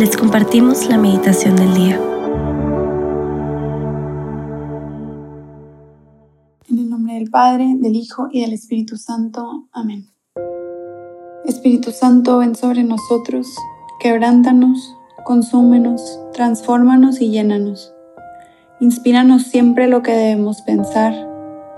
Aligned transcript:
les 0.00 0.16
compartimos 0.16 0.88
la 0.88 0.96
meditación 0.96 1.56
del 1.56 1.74
día. 1.74 2.00
En 6.70 6.78
el 6.78 6.88
nombre 6.88 7.16
del 7.16 7.28
Padre, 7.28 7.74
del 7.76 7.94
Hijo 7.96 8.28
y 8.32 8.40
del 8.40 8.54
Espíritu 8.54 8.96
Santo. 8.96 9.68
Amén. 9.72 10.06
Espíritu 11.44 11.90
Santo, 11.90 12.38
ven 12.38 12.54
sobre 12.54 12.82
nosotros, 12.82 13.54
quebrántanos, 14.00 14.96
consúmenos, 15.26 16.18
transfórmanos 16.32 17.20
y 17.20 17.30
llénanos. 17.30 17.92
Inspíranos 18.80 19.42
siempre 19.42 19.86
lo 19.86 20.02
que 20.02 20.12
debemos 20.12 20.62
pensar, 20.62 21.12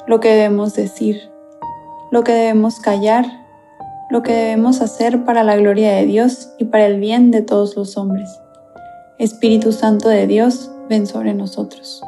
lo 0.07 0.21
que 0.21 0.29
debemos 0.29 0.75
decir, 0.75 1.17
lo 2.13 2.23
que 2.23 2.31
debemos 2.31 2.79
callar 2.79 3.42
lo 4.13 4.23
que 4.23 4.35
debemos 4.35 4.83
hacer 4.83 5.25
para 5.25 5.43
la 5.43 5.57
gloria 5.57 5.93
de 5.93 6.05
Dios 6.05 6.51
y 6.59 6.67
para 6.67 6.85
el 6.85 7.01
bien 7.01 7.31
de 7.31 7.41
todos 7.41 7.77
los 7.77 7.97
hombres. 7.97 8.29
Espíritu 9.17 9.73
Santo 9.73 10.11
de 10.11 10.27
Dios, 10.27 10.71
ven 10.91 11.07
sobre 11.07 11.33
nosotros. 11.33 12.03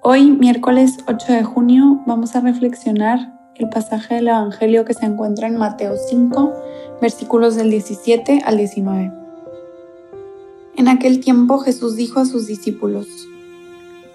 Hoy, 0.00 0.30
miércoles 0.30 0.96
8 1.06 1.34
de 1.34 1.44
junio, 1.44 2.00
vamos 2.06 2.34
a 2.34 2.40
reflexionar 2.40 3.30
el 3.56 3.68
pasaje 3.68 4.14
del 4.14 4.28
Evangelio 4.28 4.86
que 4.86 4.94
se 4.94 5.04
encuentra 5.04 5.48
en 5.48 5.58
Mateo 5.58 5.92
5, 6.08 6.54
versículos 7.02 7.54
del 7.54 7.68
17 7.68 8.40
al 8.42 8.56
19. 8.56 9.12
En 10.76 10.88
aquel 10.88 11.20
tiempo 11.20 11.58
Jesús 11.58 11.94
dijo 11.94 12.20
a 12.20 12.24
sus 12.24 12.46
discípulos, 12.46 13.06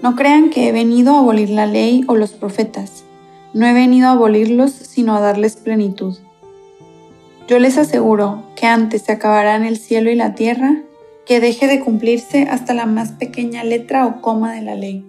No 0.02 0.16
crean 0.16 0.50
que 0.50 0.68
he 0.68 0.72
venido 0.72 1.14
a 1.14 1.20
abolir 1.20 1.52
la 1.52 1.68
ley 1.68 2.04
o 2.08 2.16
los 2.16 2.32
profetas. 2.32 3.04
No 3.54 3.68
he 3.68 3.74
venido 3.74 4.08
a 4.08 4.12
abolirlos, 4.12 4.72
sino 4.72 5.16
a 5.16 5.22
darles 5.22 5.58
plenitud. 5.58 6.18
Yo 7.48 7.60
les 7.60 7.78
aseguro 7.78 8.44
que 8.56 8.66
antes 8.66 9.04
se 9.04 9.12
acabarán 9.12 9.64
el 9.64 9.78
cielo 9.78 10.10
y 10.10 10.16
la 10.16 10.34
tierra 10.34 10.82
que 11.26 11.40
deje 11.40 11.68
de 11.68 11.80
cumplirse 11.80 12.44
hasta 12.44 12.74
la 12.74 12.86
más 12.86 13.12
pequeña 13.12 13.64
letra 13.64 14.06
o 14.06 14.22
coma 14.22 14.54
de 14.54 14.62
la 14.62 14.76
ley. 14.76 15.06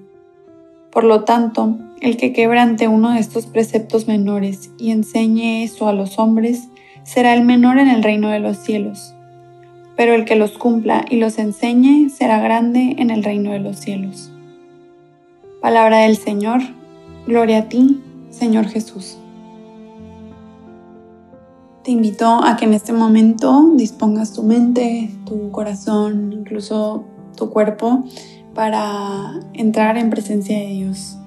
Por 0.91 1.05
lo 1.05 1.25
tanto, 1.25 1.79
el 2.01 2.17
que 2.17 2.33
quebrante 2.33 2.87
uno 2.87 3.13
de 3.13 3.21
estos 3.21 3.47
preceptos 3.47 4.07
menores 4.07 4.71
y 4.79 4.91
enseñe 4.91 5.65
eso 5.65 5.89
a 5.89 5.93
los 5.93 6.19
hombres, 6.19 6.69
será 7.03 7.35
el 7.35 7.45
menor 7.45 7.79
en 7.79 7.89
el 7.89 8.03
reino 8.03 8.29
de 8.29 8.41
los 8.41 8.59
cielos. 8.59 9.15
Pero 9.97 10.15
el 10.15 10.25
que 10.25 10.37
los 10.37 10.59
cumpla 10.59 11.05
y 11.09 11.17
los 11.17 11.39
enseñe 11.39 12.11
será 12.11 12.41
grande 12.41 12.97
en 12.99 13.11
el 13.11 13.25
reino 13.25 13.53
de 13.53 13.61
los 13.61 13.79
cielos. 13.79 14.31
Palabra 15.61 15.99
del 15.99 16.17
Señor, 16.17 16.61
gloria 17.27 17.59
a 17.59 17.69
ti, 17.69 18.03
Señor 18.39 18.67
Jesús. 18.67 19.17
Te 21.83 21.91
invito 21.91 22.27
a 22.27 22.57
que 22.57 22.65
en 22.65 22.75
este 22.75 22.93
momento 22.93 23.71
dispongas 23.75 24.33
tu 24.33 24.43
mente, 24.43 25.11
tu 25.27 25.51
corazón, 25.51 26.33
incluso 26.33 27.05
tu 27.37 27.51
cuerpo 27.51 28.05
para 28.55 29.41
entrar 29.53 29.99
en 29.99 30.11
presencia 30.11 30.59
de 30.59 30.67
Dios 30.69 31.19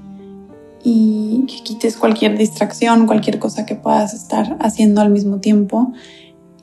y 0.83 1.45
que 1.47 1.63
quites 1.63 1.97
cualquier 1.97 2.37
distracción, 2.37 3.05
cualquier 3.07 3.39
cosa 3.39 3.65
que 3.65 3.75
puedas 3.75 4.13
estar 4.13 4.57
haciendo 4.59 5.01
al 5.01 5.09
mismo 5.09 5.37
tiempo 5.37 5.93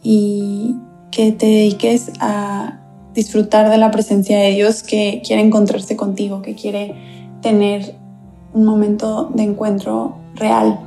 y 0.02 0.76
que 1.10 1.32
te 1.32 1.46
dediques 1.46 2.10
a 2.20 2.80
disfrutar 3.14 3.70
de 3.70 3.78
la 3.78 3.90
presencia 3.90 4.38
de 4.38 4.50
Dios 4.50 4.82
que 4.82 5.22
quiere 5.24 5.42
encontrarse 5.42 5.96
contigo, 5.96 6.42
que 6.42 6.54
quiere 6.54 6.94
tener 7.42 7.94
un 8.52 8.64
momento 8.64 9.30
de 9.34 9.44
encuentro 9.44 10.23
real. 10.34 10.80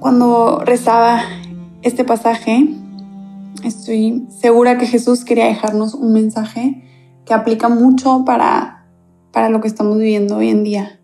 Cuando 0.00 0.60
rezaba 0.64 1.22
este 1.82 2.04
pasaje, 2.04 2.68
estoy 3.64 4.26
segura 4.40 4.78
que 4.78 4.86
Jesús 4.86 5.24
quería 5.24 5.46
dejarnos 5.46 5.94
un 5.94 6.12
mensaje 6.12 6.82
que 7.24 7.34
aplica 7.34 7.68
mucho 7.68 8.24
para, 8.24 8.86
para 9.32 9.48
lo 9.48 9.60
que 9.60 9.68
estamos 9.68 9.98
viviendo 9.98 10.36
hoy 10.36 10.50
en 10.50 10.64
día. 10.64 11.00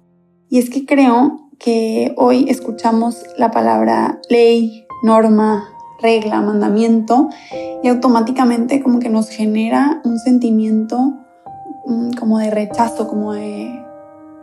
Y 0.49 0.59
es 0.59 0.71
que 0.71 0.85
creo 0.85 1.49
que 1.59 2.15
hoy 2.17 2.47
escuchamos 2.49 3.23
la 3.39 3.51
palabra 3.51 4.21
ley, 4.29 4.87
norma, 5.03 5.69
regla, 6.01 6.41
mandamiento 6.41 7.29
y 7.83 7.89
automáticamente 7.89 8.83
como 8.83 8.99
que 8.99 9.09
nos 9.09 9.31
genera 9.31 10.01
un 10.05 10.19
sentimiento 10.19 11.15
mm, 11.87 12.13
como 12.13 12.39
de 12.39 12.51
rechazo, 12.51 13.09
como 13.09 13.33
de 13.33 13.81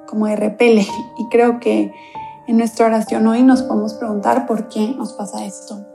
como 0.08 0.26
de 0.26 0.36
repele. 0.36 0.88
Y 1.18 1.26
creo 1.30 1.60
que 1.60 1.92
en 2.50 2.58
nuestra 2.58 2.88
oración 2.88 3.28
hoy 3.28 3.44
nos 3.44 3.62
podemos 3.62 3.94
preguntar 3.94 4.48
por 4.48 4.70
qué 4.70 4.96
nos 4.98 5.14
pasa 5.14 5.46
esto. 5.46 5.86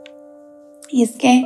Y 0.89 1.03
es 1.03 1.11
que 1.17 1.43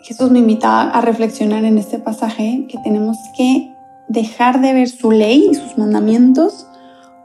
Jesús 0.00 0.30
me 0.30 0.40
invita 0.40 0.90
a 0.90 1.00
reflexionar 1.00 1.64
en 1.64 1.78
este 1.78 1.98
pasaje 1.98 2.66
que 2.68 2.76
tenemos 2.84 3.16
que 3.38 3.74
dejar 4.08 4.60
de 4.60 4.74
ver 4.74 4.90
su 4.90 5.10
ley 5.10 5.48
y 5.50 5.54
sus 5.54 5.78
mandamientos 5.78 6.66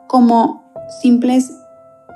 como 0.08 0.64
simples 1.02 1.52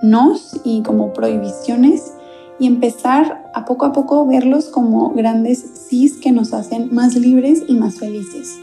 nos 0.02 0.58
y 0.64 0.84
como 0.84 1.12
prohibiciones 1.12 2.14
y 2.58 2.68
empezar 2.68 3.52
a 3.54 3.66
poco 3.66 3.86
a 3.86 3.92
poco 3.92 4.26
verlos 4.26 4.70
como 4.70 5.10
grandes 5.10 5.60
sís 5.90 6.16
que 6.16 6.32
nos 6.32 6.54
hacen 6.54 6.96
más 6.96 7.16
libres 7.16 7.64
y 7.68 7.76
más 7.76 8.00
felices 8.00 8.58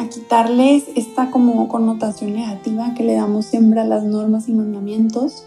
a 0.00 0.08
quitarles 0.08 0.84
esta 0.96 1.30
como 1.30 1.68
connotación 1.68 2.32
negativa 2.32 2.94
que 2.94 3.04
le 3.04 3.14
damos 3.14 3.44
siempre 3.44 3.80
a 3.80 3.84
las 3.84 4.02
normas 4.02 4.48
y 4.48 4.52
mandamientos 4.52 5.44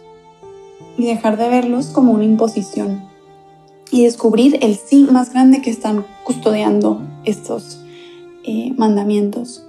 y 0.95 1.05
dejar 1.05 1.37
de 1.37 1.49
verlos 1.49 1.87
como 1.87 2.11
una 2.13 2.23
imposición 2.23 3.01
y 3.89 4.03
descubrir 4.03 4.59
el 4.61 4.75
sí 4.75 5.07
más 5.11 5.33
grande 5.33 5.63
que 5.63 5.71
están 5.71 6.05
custodiando 6.23 7.01
estos 7.25 7.79
eh, 8.43 8.73
mandamientos. 8.77 9.65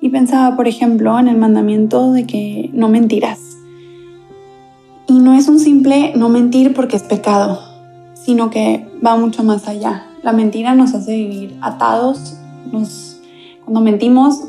Y 0.00 0.10
pensaba, 0.10 0.54
por 0.54 0.68
ejemplo, 0.68 1.18
en 1.18 1.26
el 1.26 1.36
mandamiento 1.36 2.12
de 2.12 2.26
que 2.26 2.70
no 2.72 2.88
mentirás. 2.88 3.40
Y 5.08 5.14
no 5.14 5.34
es 5.34 5.48
un 5.48 5.58
simple 5.58 6.12
no 6.14 6.28
mentir 6.28 6.74
porque 6.74 6.96
es 6.96 7.02
pecado, 7.02 7.58
sino 8.14 8.50
que 8.50 8.86
va 9.04 9.16
mucho 9.16 9.42
más 9.42 9.66
allá. 9.66 10.06
La 10.22 10.32
mentira 10.32 10.74
nos 10.76 10.94
hace 10.94 11.16
vivir 11.16 11.56
atados, 11.60 12.36
nos 12.70 13.15
cuando 13.66 13.80
mentimos 13.80 14.44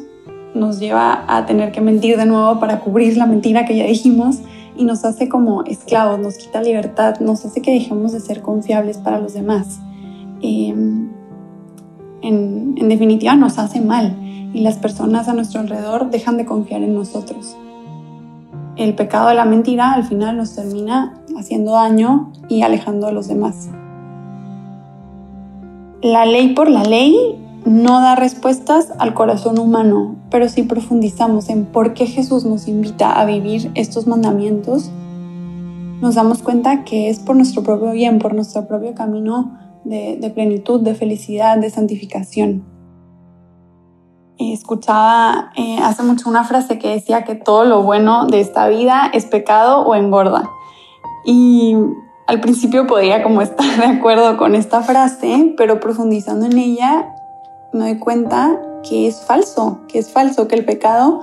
nos 0.54 0.80
lleva 0.80 1.26
a 1.28 1.48
tener 1.48 1.72
que 1.72 1.82
mentir 1.82 2.18
de 2.18 2.28
nuevo 2.28 2.60
para 2.60 2.82
cubrir 2.82 3.18
la 3.18 3.26
mentira 3.26 3.66
que 3.66 3.76
ya 3.76 3.86
dijimos 3.86 4.40
y 4.78 4.86
nos 4.86 5.04
hace 5.06 5.28
como 5.28 5.64
esclavos, 5.64 6.20
nos 6.20 6.38
quita 6.38 6.62
libertad, 6.62 7.20
nos 7.20 7.44
hace 7.44 7.64
que 7.64 7.72
dejemos 7.72 8.12
de 8.12 8.20
ser 8.20 8.44
confiables 8.44 9.00
para 9.00 9.20
los 9.20 9.34
demás. 9.34 9.80
Em, 10.42 11.10
en, 12.22 12.76
en 12.78 12.90
definitiva 12.90 13.36
nos 13.36 13.58
hace 13.58 13.82
mal 13.82 14.16
y 14.54 14.62
las 14.62 14.78
personas 14.78 15.28
a 15.28 15.34
nuestro 15.34 15.62
alrededor 15.62 16.12
dejan 16.12 16.38
de 16.38 16.46
confiar 16.46 16.84
en 16.84 16.94
nosotros. 16.94 17.58
El 18.76 18.94
pecado 18.94 19.30
de 19.30 19.34
la 19.34 19.46
mentira 19.46 19.94
al 19.94 20.04
final 20.04 20.38
nos 20.38 20.54
termina 20.54 21.16
haciendo 21.36 21.72
daño 21.72 22.32
y 22.50 22.62
alejando 22.62 23.08
a 23.08 23.12
los 23.12 23.28
demás. 23.28 23.70
La 26.04 26.28
ley 26.28 26.54
por 26.54 26.70
la 26.70 26.84
ley 26.84 27.47
no 27.68 28.00
da 28.00 28.16
respuestas 28.16 28.94
al 28.98 29.14
corazón 29.14 29.60
humano, 29.60 30.16
pero 30.32 30.48
si 30.48 30.64
profundizamos 30.64 31.50
en 31.50 31.66
por 31.66 31.94
qué 31.94 32.08
Jesús 32.08 32.46
nos 32.46 32.68
invita 32.68 33.20
a 33.20 33.26
vivir 33.26 33.72
estos 33.76 34.08
mandamientos, 34.08 34.90
nos 36.02 36.16
damos 36.16 36.42
cuenta 36.42 36.86
que 36.86 37.10
es 37.10 37.20
por 37.20 37.36
nuestro 37.36 37.64
propio 37.64 37.92
bien, 37.92 38.20
por 38.20 38.34
nuestro 38.34 38.68
propio 38.68 38.96
camino 38.96 39.58
de, 39.84 40.32
plenitud, 40.34 40.80
de 40.80 40.96
felicidad, 40.96 41.58
de 41.58 41.70
santificación. 41.70 42.64
Escuchaba 44.38 45.52
eh, 45.58 45.80
hace 45.82 46.04
mucho 46.04 46.30
una 46.30 46.44
frase 46.44 46.80
que 46.80 46.90
decía 46.90 47.24
que 47.24 47.36
todo 47.36 47.66
lo 47.66 47.84
bueno 47.84 48.28
de 48.28 48.40
esta 48.40 48.68
vida 48.68 49.10
es 49.14 49.26
pecado 49.26 49.82
o 49.82 49.96
engorda. 49.96 50.50
Y 51.26 51.76
al 52.28 52.40
principio 52.40 52.88
podía 52.88 53.24
como 53.24 53.42
estar 53.42 53.78
de 53.78 53.98
acuerdo 53.98 54.38
con 54.38 54.56
esta 54.56 54.82
frase, 54.82 55.54
pero 55.58 55.80
profundizando 55.82 56.46
en 56.46 56.58
ella 56.58 57.14
me 57.74 57.92
doy 57.92 58.00
cuenta 58.00 58.62
que 58.88 59.08
es 59.08 59.22
falso, 59.22 59.82
que 59.88 60.00
es 60.00 60.12
falso, 60.12 60.48
que 60.48 60.56
el 60.56 60.66
pecado 60.66 61.22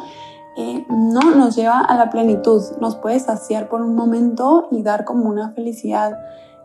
eh, 0.57 0.85
no 0.89 1.35
nos 1.35 1.57
lleva 1.57 1.81
a 1.81 1.97
la 1.97 2.11
plenitud, 2.11 2.63
nos 2.81 2.97
puede 2.97 3.19
saciar 3.19 3.69
por 3.69 3.83
un 3.83 3.97
momento 3.97 4.69
y 4.71 4.83
dar 4.83 5.05
como 5.05 5.29
una 5.29 5.51
felicidad 5.51 6.17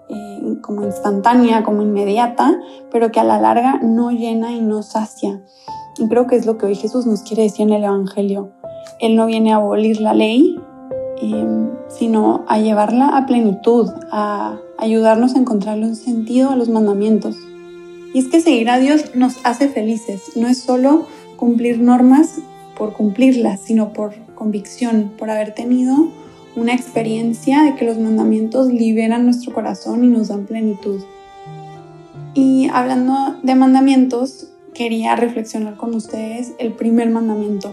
eh, 0.09 0.57
como 0.61 0.83
instantánea, 0.83 1.63
como 1.63 1.81
inmediata, 1.81 2.59
pero 2.91 3.11
que 3.11 3.19
a 3.19 3.23
la 3.23 3.39
larga 3.39 3.79
no 3.81 4.11
llena 4.11 4.51
y 4.53 4.61
no 4.61 4.83
sacia. 4.83 5.41
Y 5.97 6.07
creo 6.07 6.27
que 6.27 6.35
es 6.35 6.45
lo 6.45 6.57
que 6.57 6.67
hoy 6.67 6.75
Jesús 6.75 7.05
nos 7.05 7.21
quiere 7.21 7.43
decir 7.43 7.67
en 7.67 7.73
el 7.73 7.83
Evangelio. 7.83 8.51
Él 8.99 9.15
no 9.15 9.25
viene 9.25 9.53
a 9.53 9.57
abolir 9.57 10.01
la 10.01 10.13
ley, 10.13 10.59
em, 11.21 11.69
sino 11.89 12.45
a 12.47 12.59
llevarla 12.59 13.17
a 13.17 13.25
plenitud, 13.25 13.89
a 14.11 14.57
ayudarnos 14.77 15.35
a 15.35 15.39
encontrarle 15.39 15.85
un 15.85 15.95
sentido 15.95 16.51
a 16.51 16.55
los 16.55 16.69
mandamientos. 16.69 17.35
Y 18.13 18.19
es 18.19 18.27
que 18.27 18.41
seguir 18.41 18.69
a 18.69 18.79
Dios 18.79 19.15
nos 19.15 19.37
hace 19.43 19.67
felices, 19.67 20.31
no 20.35 20.47
es 20.47 20.57
solo 20.59 21.07
cumplir 21.35 21.79
normas 21.79 22.39
por 22.75 22.93
cumplirlas, 22.93 23.59
sino 23.61 23.93
por 23.93 24.13
convicción, 24.35 25.11
por 25.17 25.29
haber 25.29 25.53
tenido 25.53 26.09
una 26.55 26.73
experiencia 26.73 27.63
de 27.63 27.75
que 27.75 27.85
los 27.85 27.97
mandamientos 27.97 28.67
liberan 28.67 29.25
nuestro 29.25 29.53
corazón 29.53 30.03
y 30.03 30.07
nos 30.07 30.29
dan 30.29 30.45
plenitud. 30.45 31.01
Y 32.33 32.69
hablando 32.73 33.37
de 33.43 33.55
mandamientos, 33.55 34.47
quería 34.73 35.15
reflexionar 35.15 35.75
con 35.75 35.93
ustedes 35.93 36.53
el 36.57 36.73
primer 36.73 37.09
mandamiento, 37.09 37.71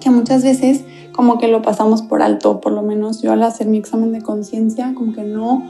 que 0.00 0.10
muchas 0.10 0.42
veces 0.42 0.84
como 1.12 1.38
que 1.38 1.48
lo 1.48 1.62
pasamos 1.62 2.02
por 2.02 2.22
alto, 2.22 2.60
por 2.60 2.72
lo 2.72 2.82
menos 2.82 3.22
yo 3.22 3.32
al 3.32 3.42
hacer 3.42 3.66
mi 3.66 3.78
examen 3.78 4.12
de 4.12 4.22
conciencia, 4.22 4.92
como 4.94 5.12
que 5.12 5.22
no 5.22 5.62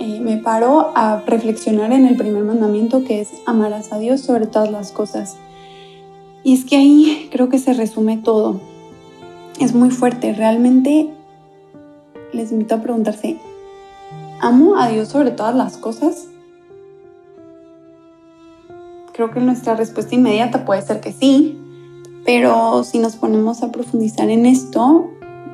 eh, 0.00 0.18
me 0.18 0.38
paro 0.38 0.92
a 0.96 1.20
reflexionar 1.26 1.92
en 1.92 2.06
el 2.06 2.16
primer 2.16 2.42
mandamiento 2.42 3.04
que 3.04 3.20
es 3.20 3.28
amarás 3.44 3.92
a 3.92 3.98
Dios 3.98 4.22
sobre 4.22 4.46
todas 4.46 4.70
las 4.70 4.92
cosas. 4.92 5.36
Y 6.42 6.54
es 6.54 6.64
que 6.64 6.76
ahí 6.76 7.28
creo 7.30 7.50
que 7.50 7.58
se 7.58 7.74
resume 7.74 8.16
todo. 8.16 8.62
Es 9.58 9.74
muy 9.74 9.90
fuerte, 9.90 10.32
realmente 10.32 11.10
les 12.32 12.50
invito 12.50 12.76
a 12.76 12.80
preguntarse, 12.80 13.36
¿amo 14.40 14.76
a 14.76 14.88
Dios 14.88 15.08
sobre 15.08 15.32
todas 15.32 15.54
las 15.54 15.76
cosas? 15.76 16.28
Creo 19.12 19.30
que 19.32 19.40
nuestra 19.40 19.76
respuesta 19.76 20.14
inmediata 20.14 20.64
puede 20.64 20.80
ser 20.80 21.00
que 21.00 21.12
sí, 21.12 21.58
pero 22.24 22.84
si 22.84 23.00
nos 23.00 23.16
ponemos 23.16 23.62
a 23.62 23.70
profundizar 23.70 24.30
en 24.30 24.46
esto, 24.46 25.10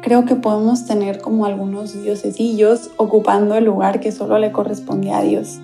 creo 0.06 0.24
que 0.24 0.36
podemos 0.36 0.86
tener 0.86 1.20
como 1.20 1.46
algunos 1.46 2.00
diosesillos 2.00 2.90
ocupando 2.96 3.56
el 3.56 3.64
lugar 3.64 3.98
que 3.98 4.12
solo 4.12 4.38
le 4.38 4.52
corresponde 4.52 5.10
a 5.10 5.20
Dios. 5.20 5.58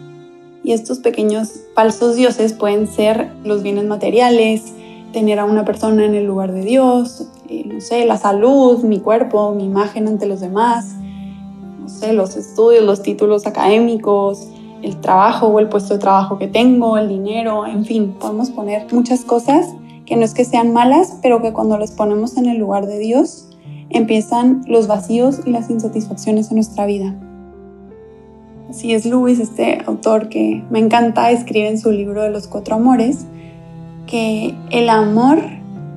Y 0.65 0.73
estos 0.73 0.99
pequeños 0.99 1.61
falsos 1.77 2.17
dioses 2.17 2.53
pueden 2.53 2.89
ser 2.89 3.31
los 3.45 3.63
bienes 3.63 3.85
materiales, 3.85 4.65
tener 5.13 5.39
a 5.39 5.45
una 5.45 5.65
persona 5.65 6.05
en 6.05 6.17
el 6.17 6.25
lugar 6.25 6.51
de 6.51 6.65
Dios, 6.65 7.29
eh, 7.49 7.63
no 7.73 7.81
sé, 7.81 8.05
la 8.05 8.17
salud, 8.17 8.83
mi 8.83 8.99
cuerpo, 8.99 9.55
mi 9.55 9.65
imagen 9.65 10.09
ante 10.09 10.27
los 10.27 10.41
demás, 10.41 10.97
no 11.79 11.89
sé, 11.89 12.13
los 12.13 12.37
estudios, 12.37 12.83
los 12.83 13.01
títulos 13.01 13.47
académicos, 13.47 14.49
el 14.83 15.01
trabajo 15.01 15.47
o 15.47 15.61
el 15.61 15.69
puesto 15.69 15.95
de 15.95 16.01
trabajo 16.01 16.39
que 16.39 16.49
tengo, 16.49 16.99
el 16.99 17.09
dinero, 17.09 17.65
en 17.65 17.85
fin, 17.85 18.17
podemos 18.19 18.51
poner 18.51 18.93
muchas 18.93 19.21
cosas 19.21 19.69
que 20.05 20.17
no 20.17 20.25
es 20.25 20.35
que 20.35 20.45
sean 20.45 20.73
malas, 20.73 21.17
pero 21.23 21.41
que 21.41 21.53
cuando 21.53 21.79
las 21.79 21.93
ponemos 21.93 22.37
en 22.37 22.47
el 22.47 22.59
lugar 22.59 22.87
de 22.87 22.99
Dios, 22.99 23.47
empiezan 23.93 24.63
los 24.67 24.87
vacíos 24.87 25.41
y 25.45 25.51
las 25.51 25.71
insatisfacciones 25.71 26.51
en 26.51 26.57
nuestra 26.57 26.87
vida. 26.87 27.15
Si 28.71 28.95
es 28.95 29.05
Lewis, 29.05 29.39
este 29.39 29.83
autor 29.87 30.29
que 30.29 30.65
me 30.71 30.79
encanta, 30.79 31.31
escribe 31.31 31.69
en 31.69 31.79
su 31.79 31.91
libro 31.91 32.23
de 32.23 32.31
los 32.31 32.47
cuatro 32.47 32.77
amores, 32.77 33.27
que 34.07 34.55
el 34.71 34.89
amor 34.89 35.39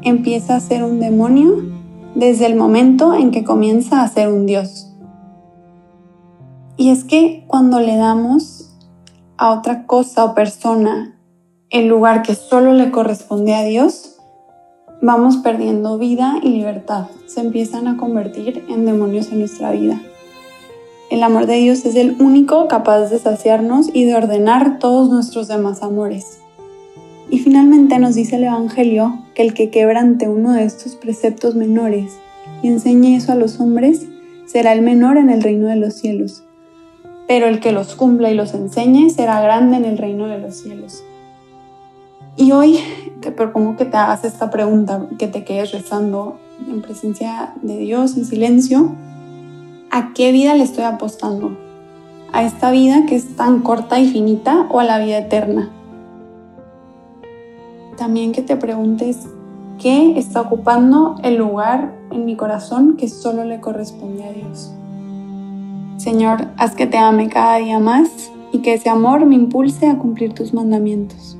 empieza 0.01 0.55
a 0.55 0.59
ser 0.59 0.83
un 0.83 0.99
demonio 0.99 1.63
desde 2.15 2.45
el 2.45 2.55
momento 2.55 3.13
en 3.13 3.31
que 3.31 3.43
comienza 3.43 4.01
a 4.01 4.07
ser 4.07 4.27
un 4.29 4.45
Dios. 4.45 4.91
Y 6.77 6.89
es 6.89 7.03
que 7.03 7.45
cuando 7.47 7.79
le 7.79 7.95
damos 7.95 8.71
a 9.37 9.51
otra 9.51 9.85
cosa 9.85 10.25
o 10.25 10.35
persona 10.35 11.17
el 11.69 11.87
lugar 11.87 12.21
que 12.21 12.35
solo 12.35 12.73
le 12.73 12.91
corresponde 12.91 13.55
a 13.55 13.63
Dios, 13.63 14.14
vamos 15.05 15.37
perdiendo 15.37 15.99
vida 15.99 16.39
y 16.41 16.49
libertad. 16.49 17.05
Se 17.27 17.39
empiezan 17.39 17.87
a 17.87 17.95
convertir 17.95 18.63
en 18.69 18.87
demonios 18.87 19.31
en 19.31 19.39
nuestra 19.39 19.71
vida. 19.71 20.01
El 21.11 21.21
amor 21.21 21.45
de 21.45 21.57
Dios 21.57 21.85
es 21.85 21.95
el 21.95 22.15
único 22.19 22.67
capaz 22.67 23.09
de 23.09 23.19
saciarnos 23.19 23.87
y 23.93 24.05
de 24.05 24.15
ordenar 24.15 24.79
todos 24.79 25.11
nuestros 25.11 25.47
demás 25.47 25.83
amores. 25.83 26.39
Y 27.29 27.37
finalmente 27.37 27.99
nos 27.99 28.15
dice 28.15 28.37
el 28.37 28.45
Evangelio 28.45 29.19
que 29.35 29.43
el 29.43 29.53
que 29.53 29.69
quebrante 29.69 30.27
uno 30.27 30.53
de 30.53 30.63
estos 30.63 30.95
preceptos 30.95 31.53
menores 31.53 32.11
y 32.63 32.69
enseñe 32.69 33.15
eso 33.15 33.31
a 33.31 33.35
los 33.35 33.59
hombres, 33.59 34.07
será 34.47 34.73
el 34.73 34.81
menor 34.81 35.17
en 35.17 35.29
el 35.29 35.43
reino 35.43 35.67
de 35.67 35.75
los 35.75 35.93
cielos. 35.93 36.43
Pero 37.27 37.45
el 37.47 37.59
que 37.59 37.71
los 37.71 37.93
cumpla 37.93 38.31
y 38.31 38.33
los 38.33 38.55
enseñe 38.55 39.11
será 39.11 39.39
grande 39.39 39.77
en 39.77 39.85
el 39.85 39.99
reino 39.99 40.27
de 40.27 40.39
los 40.39 40.55
cielos. 40.55 41.03
Y 42.37 42.51
hoy 42.51 42.79
te 43.25 43.31
propongo 43.31 43.75
que 43.75 43.85
te 43.85 43.97
hagas 43.97 44.23
esta 44.23 44.51
pregunta, 44.51 45.07
que 45.17 45.27
te 45.27 45.43
quedes 45.43 45.71
rezando 45.71 46.37
en 46.69 46.83
presencia 46.83 47.55
de 47.63 47.75
Dios, 47.77 48.15
en 48.17 48.23
silencio. 48.23 48.91
¿A 49.89 50.13
qué 50.13 50.31
vida 50.31 50.53
le 50.53 50.63
estoy 50.63 50.83
apostando? 50.83 51.57
¿A 52.33 52.43
esta 52.43 52.69
vida 52.69 53.07
que 53.07 53.15
es 53.15 53.35
tan 53.35 53.61
corta 53.61 53.99
y 53.99 54.07
finita 54.11 54.67
o 54.69 54.79
a 54.79 54.83
la 54.83 54.99
vida 54.99 55.17
eterna? 55.17 55.71
También 57.97 58.31
que 58.31 58.43
te 58.43 58.57
preguntes 58.57 59.25
qué 59.81 60.19
está 60.19 60.41
ocupando 60.41 61.15
el 61.23 61.37
lugar 61.37 61.95
en 62.11 62.25
mi 62.25 62.35
corazón 62.35 62.95
que 62.95 63.09
solo 63.09 63.43
le 63.43 63.59
corresponde 63.59 64.23
a 64.23 64.33
Dios. 64.33 64.71
Señor, 65.97 66.49
haz 66.57 66.75
que 66.75 66.85
te 66.85 66.99
ame 66.99 67.27
cada 67.29 67.57
día 67.57 67.79
más 67.79 68.31
y 68.51 68.59
que 68.59 68.75
ese 68.75 68.89
amor 68.89 69.25
me 69.25 69.33
impulse 69.33 69.87
a 69.87 69.97
cumplir 69.97 70.33
tus 70.33 70.53
mandamientos. 70.53 71.39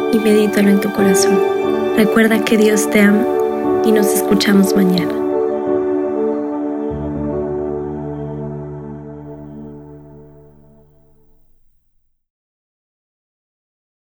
y 0.11 0.19
medítalo 0.19 0.69
en 0.69 0.79
tu 0.79 0.91
corazón. 0.91 1.39
Recuerda 1.95 2.43
que 2.43 2.57
Dios 2.57 2.89
te 2.89 2.99
ama 2.99 3.25
y 3.85 3.91
nos 3.91 4.07
escuchamos 4.07 4.75
mañana. 4.75 5.20